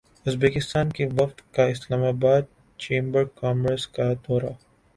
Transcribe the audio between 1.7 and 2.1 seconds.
اسلام